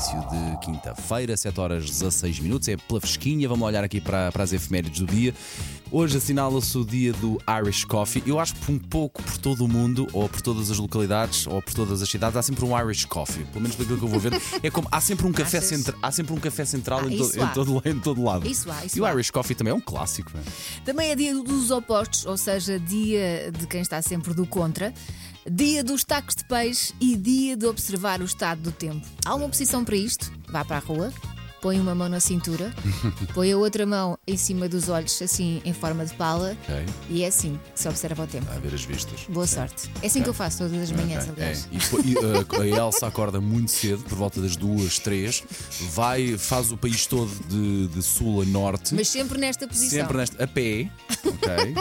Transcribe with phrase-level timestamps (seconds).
[0.00, 2.66] Início de quinta-feira, 7 horas 16 minutos.
[2.68, 3.46] É pela fresquinha.
[3.46, 5.34] Vamos olhar aqui para, para as efemérides do dia.
[5.92, 8.22] Hoje assinala-se o dia do Irish Coffee.
[8.24, 11.60] Eu acho que um pouco por todo o mundo, ou por todas as localidades, ou
[11.60, 13.44] por todas as cidades, há sempre um Irish Coffee.
[13.46, 14.32] Pelo menos daquilo que eu vou ver.
[14.62, 15.68] É como há sempre um café, Achas?
[15.68, 18.46] centra, há sempre um café central Ah, em, to- em todo, em todo lado.
[18.48, 19.12] Isso há, isso e o há.
[19.12, 20.32] Irish Coffee também é um clássico.
[20.34, 20.40] é?
[20.82, 24.94] Também é dia dos opostos, ou seja, dia de quem está sempre do contra,
[25.48, 29.06] dia dos tacos de peixe e dia de observar o estado do tempo.
[29.24, 30.30] Há uma posição para isto?
[30.48, 31.12] Vá para a rua,
[31.62, 32.74] põe uma mão na cintura,
[33.34, 36.84] põe a outra mão em cima dos olhos, assim em forma de pala, Ok.
[37.08, 38.50] e é assim que se observa o tempo.
[38.50, 39.20] A ver as vistas.
[39.28, 39.90] Boa sorte.
[40.02, 41.68] É assim que eu faço todas as manhãs, Ok, aliás.
[41.70, 41.76] é.
[42.06, 45.42] E e, uh, a Elsa acorda muito cedo, por volta das duas, três,
[45.92, 49.90] vai, faz o país todo de, de sul a norte, Mas sempre nesta posição.
[50.00, 50.90] sempre nesta, a pé,
[51.24, 51.74] ok?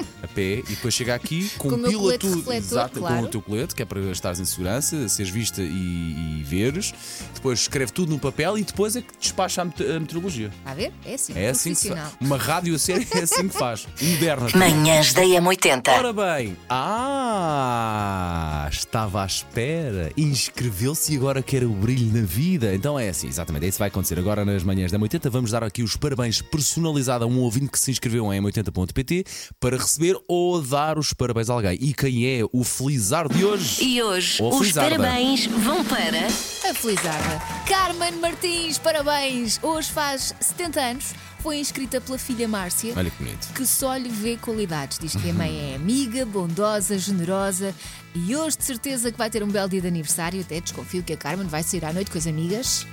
[0.22, 3.26] A pé, e depois chega aqui, Com compila colete tudo refletor, exato, com claro.
[3.26, 6.92] o teu colete, que é para estares em segurança, seres vista e, e veres,
[7.34, 10.48] depois escreve tudo no papel e depois é que despacha a, mete- a meteorologia.
[10.58, 10.92] Está a ver?
[11.04, 12.12] É assim, É assim que se faz.
[12.20, 13.86] Uma rádio a série é assim que faz.
[14.00, 14.48] Moderna.
[14.54, 15.88] Manhãs da M80.
[15.88, 22.74] Ora bem, ah, estava à espera, inscreveu-se e agora quer o brilho na vida.
[22.74, 25.30] Então é assim, exatamente, é isso que vai acontecer agora nas manhãs da 80.
[25.30, 29.24] Vamos dar aqui os parabéns personalizados a um ouvinte que se inscreveu em 80.pt
[29.60, 31.78] para receber ou dar os parabéns a alguém.
[31.80, 33.82] E quem é o felizar de hoje?
[33.84, 34.96] E hoje, Ou os Felizarda.
[34.98, 36.26] parabéns vão para.
[36.26, 37.42] A Felizarda.
[37.68, 39.58] Carmen Martins, parabéns!
[39.62, 42.92] Hoje faz 70 anos, foi inscrita pela filha Márcia.
[42.96, 43.52] Olha que bonito.
[43.54, 44.98] que só lhe vê qualidades.
[44.98, 47.74] Diz que a mãe é amiga, bondosa, generosa
[48.14, 50.40] e hoje de certeza que vai ter um belo dia de aniversário.
[50.40, 52.86] Até desconfio que a Carmen vai sair à noite com as amigas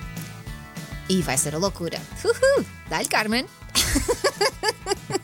[1.09, 1.99] e vai ser a loucura.
[2.23, 2.65] Uhul.
[2.89, 3.45] Dá-lhe, Carmen!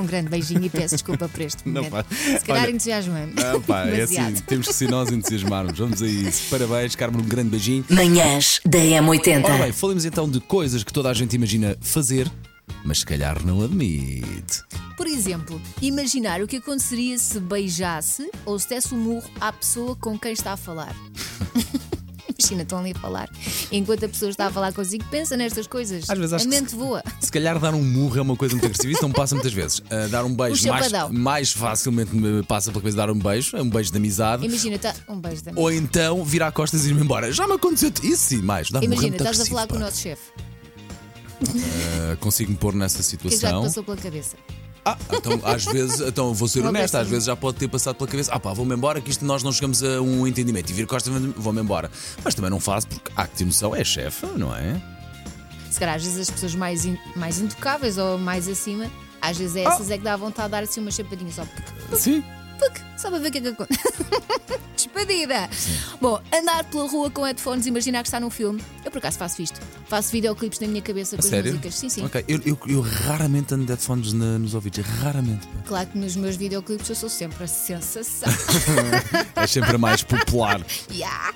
[0.00, 1.90] um grande beijinho e peço desculpa por este Não momento.
[2.08, 2.38] faz.
[2.40, 3.32] Se calhar Olha- entusiasmo-me.
[3.36, 5.78] Ah, pá, é assim, temos que ser nós entusiasmarmos.
[5.78, 6.42] Vamos a isso.
[6.50, 7.84] Parabéns, Carmen, um grande beijinho.
[7.90, 9.58] Manhãs da Ora M80.
[9.62, 12.30] bem, falemos então de coisas que toda a gente imagina fazer,
[12.84, 14.62] mas se calhar não admite.
[14.96, 19.96] Por exemplo, imaginar o que aconteceria se beijasse ou se desse um murro à pessoa
[19.96, 20.94] com quem está a falar.
[22.40, 23.30] Imagina, estão ali a falar.
[23.70, 26.08] Enquanto a pessoa está a falar consigo, pensa nestas coisas.
[26.08, 27.02] Às vezes acho a mente voa.
[27.20, 29.52] Se calhar dar um murro é uma coisa muito agressiva, isso não me passa muitas
[29.52, 29.82] vezes.
[29.90, 33.62] Ah, dar um beijo mais, mais facilmente me passa pela cabeça dar um beijo, é
[33.62, 34.44] um beijo de amizade.
[34.46, 34.94] Imagina, tá...
[35.08, 37.30] um beijo da Ou então virar costas e ir-me embora.
[37.32, 38.68] Já me aconteceu isso sim, mais.
[38.72, 39.84] É Imagina, estás a falar com o pá.
[39.84, 40.22] nosso chefe.
[41.42, 43.62] Ah, Consigo-me pôr nessa O que é que já te situação.
[43.62, 44.36] passou pela cabeça?
[44.84, 47.96] Ah, então às vezes, então vou ser Uma honesto, às vezes já pode ter passado
[47.96, 50.70] pela cabeça, ah pá, vou-me embora, que isto nós não chegamos a um entendimento.
[50.70, 51.90] E vir costas, vou-me embora.
[52.24, 54.80] Mas também não faço, porque há que ter noção, é chefe, não é?
[55.70, 59.56] Se calhar às vezes as pessoas mais, in- mais intocáveis ou mais acima, às vezes
[59.56, 61.44] é essas é que dá vontade de dar assim uma chapadinha só.
[61.94, 62.24] Sim.
[62.58, 63.82] Puc, só para ver o que é que acontece.
[64.76, 65.48] Despedida!
[66.00, 68.62] Bom, andar pela rua com headphones, imaginar que está num filme.
[68.84, 69.60] Eu por acaso faço isto.
[69.90, 71.50] Faço videoclipes na minha cabeça com as Sério?
[71.50, 71.74] músicas.
[71.74, 72.04] Sim, sim.
[72.04, 75.48] Ok, eu, eu, eu raramente ando de headphones na- nos ouvidos, raramente.
[75.48, 75.52] pá.
[75.66, 78.28] Claro que nos meus videoclipes eu sou sempre a sensação.
[79.34, 80.60] É sempre a mais popular.
[80.92, 81.32] Yeah.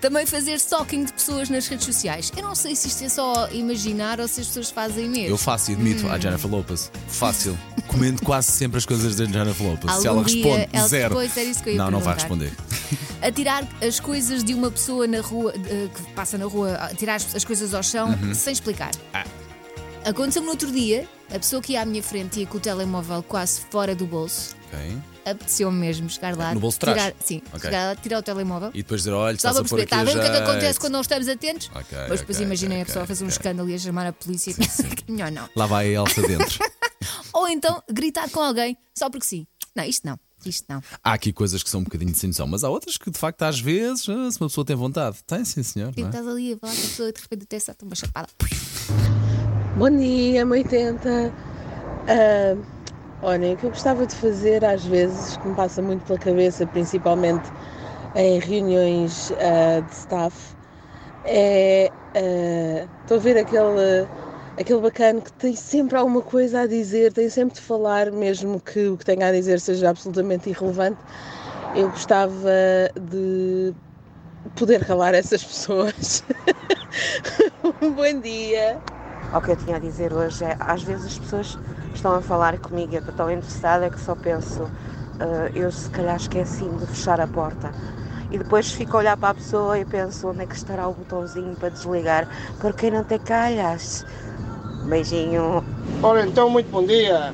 [0.00, 2.30] Também fazer stalking de pessoas nas redes sociais.
[2.36, 5.28] Eu não sei se isto é só imaginar ou se as pessoas fazem mesmo.
[5.30, 6.92] Eu faço e admito à Jennifer Lopez.
[7.08, 7.58] Fácil.
[7.86, 9.90] Comendo quase sempre as coisas da Jennifer Lopez.
[10.00, 11.14] se Algum ela dia responde ela- zero.
[11.14, 12.44] Pois, era isso que eu ia não, não vai perguntar.
[12.44, 12.73] responder.
[13.26, 17.14] Atirar as coisas de uma pessoa na rua, eh, que passa na rua, a tirar
[17.16, 18.34] as as coisas ao chão Uhum.
[18.34, 18.90] sem explicar.
[19.12, 19.24] Ah.
[20.04, 23.22] Aconteceu-me no outro dia, a pessoa que ia à minha frente ia com o telemóvel
[23.22, 24.54] quase fora do bolso.
[24.66, 24.98] Ok.
[25.24, 26.52] Apeteceu-me mesmo chegar lá.
[26.52, 26.98] No bolso de trás?
[26.98, 27.60] Tirar, sim, Ok.
[27.60, 28.70] chegar lá, tirar o telemóvel.
[28.74, 30.36] E depois dizer, olha, estás a pôr aqui está a ver o que é que
[30.36, 31.70] acontece quando não estamos atentos?
[31.74, 34.12] Ok, Mas depois ok, imaginem a ok, pessoa fazer um escândalo e a chamar a
[34.12, 35.48] polícia e pensar que melhor não.
[35.56, 36.58] Lá vai a Elsa dentro.
[37.32, 39.46] Ou então gritar com alguém só porque sim.
[39.74, 40.18] Não, isto não.
[40.48, 40.82] Isto não.
[41.02, 43.18] há aqui coisas que são um bocadinho de sem noção, mas há outras que de
[43.18, 45.88] facto às vezes, ah, se uma pessoa tem vontade, tem sim senhor.
[45.88, 46.10] Tipo, não é?
[46.10, 48.28] estás ali a falar com a pessoa e de repente até está uma chapada.
[49.76, 51.32] Bom dia, 80.
[52.06, 52.56] Ah,
[53.22, 56.66] olhem, o que eu gostava de fazer às vezes, que me passa muito pela cabeça,
[56.66, 57.50] principalmente
[58.14, 60.36] em reuniões ah, de staff,
[61.24, 61.90] é.
[62.14, 64.06] ah, Estou a ver aquele,
[64.58, 68.88] aquele bacana que tem sempre alguma coisa a dizer, tem sempre de falar, mesmo que
[68.88, 70.98] o que tenha a dizer seja absolutamente irrelevante.
[71.72, 72.50] Eu gostava
[73.00, 73.74] de
[74.54, 76.24] poder calar essas pessoas.
[77.82, 78.80] um bom dia.
[79.32, 81.58] O que eu tinha a dizer hoje é, às vezes as pessoas
[81.92, 84.70] estão a falar comigo eu estou tão interessada que só penso,
[85.18, 87.74] "Ah, eu se calhar esqueci-me de fechar a porta.
[88.30, 90.94] E depois fico a olhar para a pessoa e penso onde é que estará o
[90.94, 92.28] botãozinho para desligar,
[92.58, 94.04] porque não te calhas.
[94.84, 95.64] Beijinho.
[96.02, 97.32] Ora então, muito bom dia.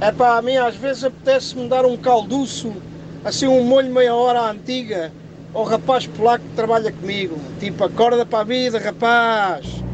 [0.00, 2.72] É para a mim às vezes apetece-me dar um calduço,
[3.24, 5.12] assim um molho meia hora à antiga,
[5.54, 7.36] ao rapaz polaco que trabalha comigo.
[7.60, 9.84] Tipo, acorda para a vida, rapaz!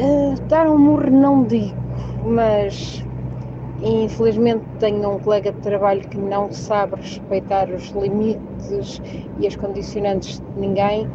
[0.00, 1.76] Uh, dar um murro não digo,
[2.24, 3.04] mas
[3.82, 9.00] infelizmente tenho um colega de trabalho que não sabe respeitar os limites
[9.38, 11.08] e as condicionantes de ninguém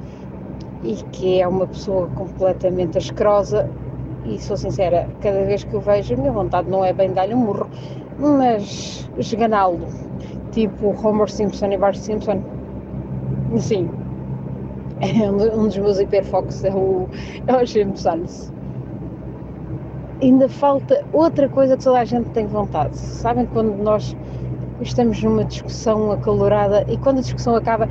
[0.84, 3.70] e que é uma pessoa completamente asquerosa
[4.26, 7.34] e sou sincera, cada vez que o vejo a minha vontade não é bem dar-lhe
[7.34, 7.70] um murro,
[8.20, 9.80] mas esganá-lo,
[10.52, 12.42] tipo Homer Simpson e Bart Simpson,
[13.58, 13.90] sim,
[15.02, 17.08] é um dos meus hiperfocos é o,
[17.48, 18.54] é o Simpsons.
[20.22, 22.96] Ainda falta outra coisa que toda a gente tem vontade.
[22.96, 24.16] Sabem quando nós
[24.80, 27.88] estamos numa discussão acalorada e quando a discussão acaba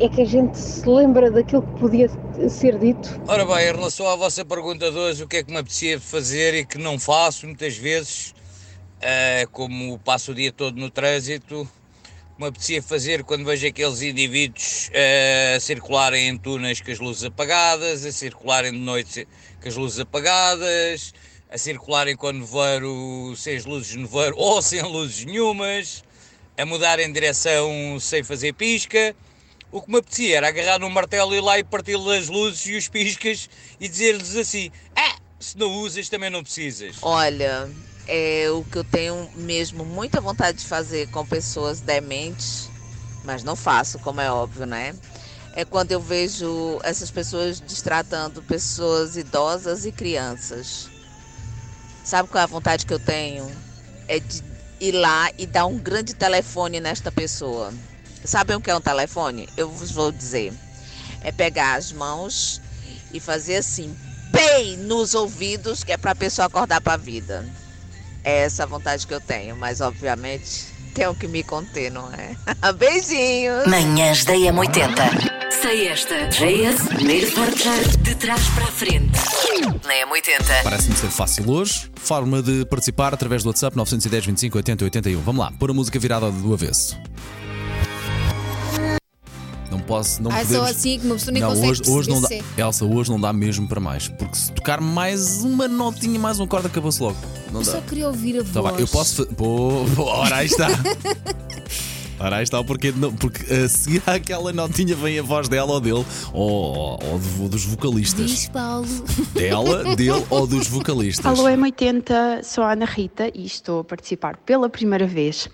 [0.00, 2.10] é que a gente se lembra daquilo que podia
[2.48, 3.20] ser dito?
[3.28, 6.00] Ora bem, em relação à vossa pergunta de hoje, o que é que me apetecia
[6.00, 8.34] fazer e que não faço muitas vezes,
[8.98, 11.68] uh, como passo o dia todo no trânsito,
[12.36, 17.22] me apetecia fazer quando vejo aqueles indivíduos uh, a circularem em túneis com as luzes
[17.22, 19.28] apagadas, a circularem de noite
[19.62, 21.14] com as luzes apagadas,
[21.48, 26.02] a circularem com nevoeiro sem as luzes de nevoeiro ou sem luzes nenhumas,
[26.58, 29.14] a mudarem de direção sem fazer pisca
[29.74, 32.64] o que me apetecia era agarrar num martelo e ir lá e partir-lhe as luzes
[32.66, 33.48] e os piscas
[33.80, 36.98] e dizer-lhes assim: Ah, se não usas, também não precisas.
[37.02, 37.68] Olha,
[38.06, 42.70] é o que eu tenho mesmo muita vontade de fazer com pessoas dementes,
[43.24, 44.94] mas não faço, como é óbvio, né?
[45.56, 50.88] É quando eu vejo essas pessoas destratando pessoas idosas e crianças.
[52.04, 53.50] Sabe qual é a vontade que eu tenho?
[54.06, 54.40] É de
[54.80, 57.74] ir lá e dar um grande telefone nesta pessoa.
[58.24, 59.48] Sabem o que é um telefone?
[59.56, 60.52] Eu vos vou dizer.
[61.20, 62.60] É pegar as mãos
[63.12, 63.94] e fazer assim,
[64.30, 67.46] bem nos ouvidos, que é para a pessoa acordar para a vida.
[68.24, 72.34] É essa a vontade que eu tenho, mas obviamente tenho que me conter, não é?
[72.72, 73.66] Beijinhos!
[73.66, 75.52] Manhãs da M80.
[75.60, 76.28] Sei esta.
[76.28, 79.18] JS, primeiro portar de trás para a frente.
[79.84, 80.62] Na M80.
[80.62, 81.90] Parece-me ser fácil hoje.
[81.96, 85.20] Forma de participar através do WhatsApp 910 25 80 81.
[85.20, 86.98] Vamos lá, pôr a música virada do avesso
[89.80, 90.22] posso.
[90.22, 90.56] Não ah, podemos...
[90.56, 92.44] só assim que uma pessoa nem não, consegue hoje, hoje não dá, ser.
[92.56, 94.08] Elsa, hoje não dá mesmo para mais.
[94.08, 97.16] Porque se tocar mais uma notinha, mais um acorde, acabou-se logo.
[97.52, 97.72] Não eu dá.
[97.72, 98.72] só queria ouvir a Tá voz.
[98.74, 99.26] bem, eu posso.
[99.26, 100.68] Pô, pô, ora aí está.
[102.16, 105.48] Ora, aí está o porquê de não, porque a seguir àquela notinha vem a voz
[105.48, 108.30] dela ou dele, ou, ou do- dos vocalistas.
[108.30, 108.86] Diz Paulo.
[109.34, 111.26] Dela, dele ou dos vocalistas.
[111.26, 115.48] Alô M80, sou a Ana Rita e estou a participar pela primeira vez.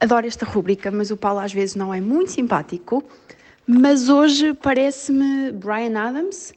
[0.00, 3.04] Adoro esta rúbrica, mas o Paulo às vezes não é muito simpático.
[3.72, 6.52] Mas hoje parece-me Brian Adams.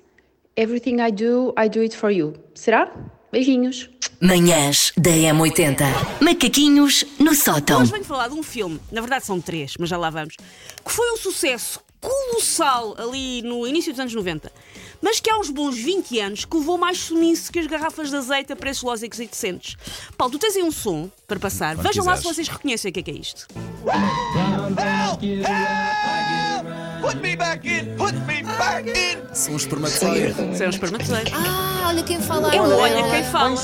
[0.55, 2.33] Everything I do, I do it for you.
[2.55, 2.91] Será?
[3.31, 3.87] Beijinhos.
[4.19, 5.83] Manhãs da M80.
[6.21, 7.81] Macaquinhos no sótão.
[7.81, 10.91] Hoje venho falar de um filme, na verdade são três, mas já lá vamos, que
[10.91, 14.51] foi um sucesso colossal ali no início dos anos 90,
[15.01, 18.15] mas que há uns bons 20 anos que levou mais sumiço que as garrafas de
[18.15, 19.75] azeite a preços lógicos e decentes.
[20.17, 21.75] Paulo, tu tens aí um som para passar.
[21.75, 22.35] Quando Vejam lá se quiseres.
[22.37, 23.47] vocês reconhecem o que é, que é isto.
[27.03, 27.97] Put me back in!
[27.97, 29.35] Put me back in!
[29.35, 30.37] São os espermatozoides.
[30.57, 31.33] São os espermatozoides.
[31.35, 32.81] Ah, olha quem fala É o agora.
[32.81, 33.59] Olha Quem Fala.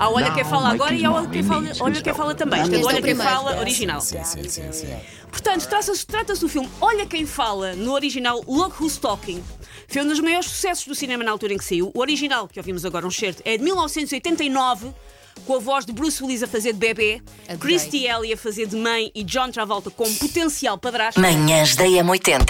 [0.00, 2.34] Há o Olha Quem Fala agora e há o Olha Quem Fala, olha quem fala
[2.34, 2.62] também.
[2.62, 3.14] Isto é do o Olha Quem.
[3.14, 4.00] Fala original.
[4.00, 4.96] Sim, sim, sim, sim.
[5.30, 9.44] Portanto, trata-se trata do filme Olha Quem Fala, no original Look Who's Talking.
[9.86, 11.90] Foi um dos maiores sucessos do cinema na altura em que saiu.
[11.92, 14.94] O original, que ouvimos agora um certo, é de 1989,
[15.46, 17.58] com a voz de Bruce Willis a fazer de bebê, Adorei.
[17.58, 21.20] Christy Alley a fazer de mãe e John Travolta como potencial padrasto.
[21.20, 22.44] Manhãs da M80.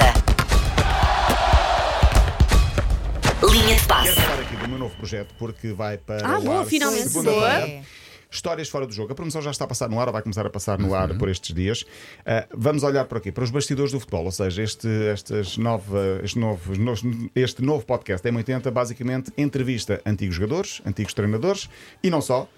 [3.51, 4.15] Linha de passe.
[4.15, 7.09] Quero falar aqui do meu novo projeto porque vai para Ah, o boa, ar finalmente.
[7.11, 7.83] Boa.
[8.31, 9.12] Histórias fora do jogo.
[9.12, 10.95] A promoção já está a passar no ar, ou vai começar a passar no Uhum.
[10.95, 11.85] ar por estes dias.
[12.25, 16.21] Ah, vamos olhar para aqui, para os bastidores do futebol, ou seja, este, estas nova,
[16.25, 21.69] este, novo, no- este novo podcast M80 basicamente entrevista antigos jogadores, antigos treinadores
[22.03, 22.49] e não só.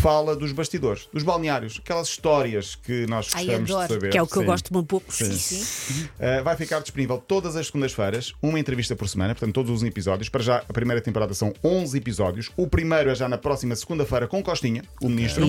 [0.00, 3.88] Fala dos bastidores, dos balneários, aquelas histórias que nós Ai, gostamos adoro.
[3.88, 4.10] de saber.
[4.10, 4.46] Que é o que eu Sim.
[4.46, 5.12] gosto um pouco.
[5.12, 5.32] Sim.
[5.32, 6.04] Sim.
[6.04, 10.28] Uh, vai ficar disponível todas as segundas-feiras, uma entrevista por semana, portanto, todos os episódios.
[10.28, 12.50] Para já, a primeira temporada são 11 episódios.
[12.56, 15.46] O primeiro é já na próxima segunda-feira com Costinha, o ministro.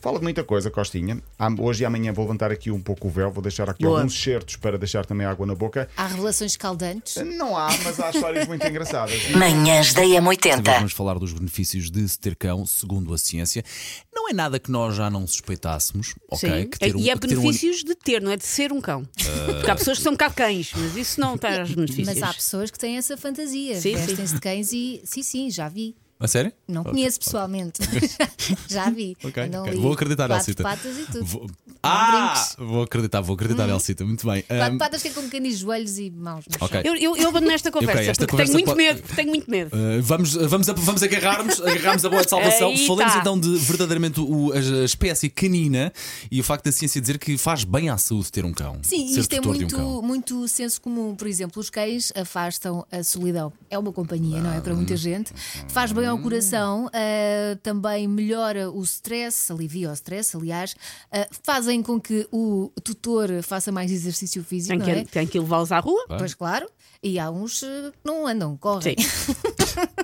[0.00, 1.20] Fala de muita coisa, Costinha.
[1.58, 3.98] Hoje e amanhã vou levantar aqui um pouco o véu, vou deixar aqui Boa.
[3.98, 5.88] alguns certos para deixar também água na boca.
[5.96, 7.16] Há revelações escaldantes.
[7.16, 9.30] Não há, mas há histórias muito engraçadas.
[9.34, 10.62] Manhãs da Hoje M80.
[10.62, 13.64] vamos falar dos benefícios de se ter cão, segundo a ciência.
[14.12, 16.48] Não é nada que nós já não suspeitássemos, ok?
[16.62, 16.68] Sim.
[16.70, 18.72] Que ter um- e é que ter um- benefícios de ter, não é de ser
[18.72, 19.04] um cão.
[19.46, 22.06] Porque há pessoas que são cá cães, mas isso não está aos benefícios.
[22.08, 23.74] Mas há pessoas que têm essa fantasia.
[23.80, 24.06] Sim, sim.
[24.06, 25.00] Vestem-se de cães e.
[25.04, 25.94] Sim, sim, já vi.
[26.18, 26.50] A sério?
[26.66, 26.92] Não Ok.
[26.92, 28.16] conheço pessoalmente, mas
[28.68, 29.16] já vi.
[29.22, 29.72] Ok, Andam ok.
[29.72, 30.62] ali Vou acreditar, quatro Elsita.
[30.62, 31.24] patas e tudo.
[31.24, 31.46] Vou-
[31.82, 32.48] Ah!
[32.58, 34.04] Vou acreditar, vou acreditar, Elsita.
[34.04, 34.42] Muito bem.
[34.42, 36.44] Quatro Ahm, patas que é com pequenos joelhos e mãos.
[36.48, 36.82] no Ok.
[36.82, 36.92] chão.
[36.94, 39.14] Eu, eu, eu abandono esta conversa Ok, esta porque tenho conversa muito pode- medo.
[39.14, 39.76] Tenho muito medo.
[39.76, 42.68] Uh, vamos, vamos, vamos agarrar-nos agarrarmos a bola de salvação.
[42.70, 43.20] Aí Falemos tá.
[43.20, 45.92] então de verdadeiramente o- a, espécie canina
[46.30, 48.78] e o facto da ciência dizer que faz bem à saúde ter um cão.
[48.82, 51.14] Sim, ser isto é de um muito, muito senso comum.
[51.14, 53.52] Por exemplo, os cães afastam a solidão.
[53.70, 54.60] É uma companhia, não é?
[54.60, 55.30] Para muita gente.
[55.68, 60.74] Faz bem ao coração, ah, também melhora o stress, alivia o stress, aliás.
[61.12, 65.04] Ah, fazem com que o tutor faça mais exercício físico, Tem não que, é?
[65.04, 66.04] tem que levá-los à rua.
[66.18, 66.68] Pois claro.
[67.02, 68.96] E há uns eh, que não andam, correm.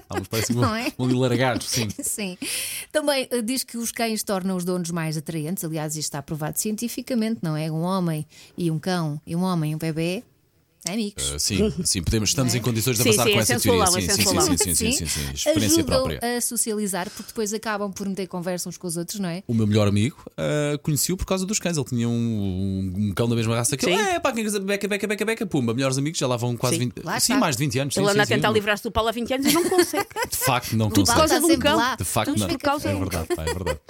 [0.08, 0.92] Há uns parece que Não vão, é?
[0.98, 1.88] ali largados, sim.
[2.02, 2.36] Sim.
[2.92, 5.64] Também eh, diz que os cães tornam os donos mais atraentes.
[5.64, 7.70] Aliás, isto está provado cientificamente, não é?
[7.70, 10.22] Um homem e um cão e um homem e um bebê,
[10.88, 11.30] amigos.
[11.32, 12.58] Uh, sim, sim, podemos, estamos é?
[12.58, 13.82] em condições de Sim, avançar sim, com é essa teoria.
[13.82, 15.20] é Sim, sim, sim, sim, sim, sim, sim, sim.
[15.32, 16.36] Experiência Ajudam própria.
[16.36, 19.42] a socializar porque depois acabam por meter conversa uns com os outros, não é?
[19.46, 21.76] O meu melhor amigo uh, conheci-o por causa dos cães.
[21.76, 23.96] Ele tinha um, um- cão da mesma raça que ele.
[23.96, 24.02] Sim.
[24.02, 25.72] É, pá, quem beca, beca, beca, beca, pumba.
[25.74, 26.84] Melhores amigos, já lá vão quase Sim.
[26.86, 27.40] 20 Lá Sim, está.
[27.40, 27.94] mais de 20 anos.
[27.94, 28.54] Sim, Ele anda sim, a tentar sim.
[28.54, 30.06] livrar-se do Paulo há 20 anos e não consegue.
[30.30, 31.76] De facto, não Tudo por causa de um cão.
[31.76, 31.96] lá.
[31.96, 32.46] De facto, não.
[32.46, 33.80] É verdade, pá, é verdade.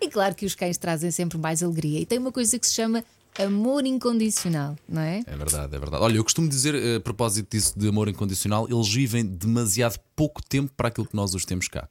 [0.00, 2.00] E claro que os cães trazem sempre mais alegria.
[2.00, 3.04] E tem uma coisa que se chama
[3.38, 5.22] amor incondicional, não é?
[5.26, 6.02] É verdade, é verdade.
[6.02, 10.42] Olha, eu costumo dizer, eh, a propósito disso de amor incondicional, eles vivem demasiado pouco
[10.42, 11.88] tempo para aquilo que nós os temos cá.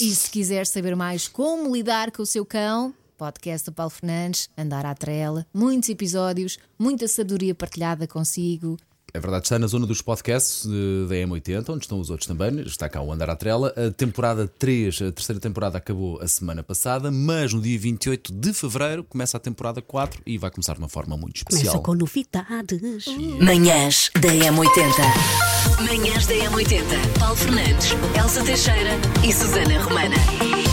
[0.00, 4.48] E se quiser saber mais como lidar com o seu cão, podcast do Paulo Fernandes,
[4.56, 8.78] andar à trela, muitos episódios, muita sabedoria partilhada consigo.
[9.14, 10.66] É verdade, está na zona dos podcasts
[11.08, 12.60] da M80, onde estão os outros também.
[12.60, 13.72] Está cá o Andar à Trela.
[13.74, 18.52] A temporada 3, a terceira temporada, acabou a semana passada, mas no dia 28 de
[18.52, 21.82] fevereiro começa a temporada 4 e vai começar de uma forma muito Começa especial.
[21.82, 23.06] com novidades.
[23.40, 25.86] Manhãs da M80.
[25.86, 27.18] Manhãs da M80.
[27.18, 28.90] Paulo Fernandes, Elsa Teixeira
[29.26, 30.67] e Susana Romana.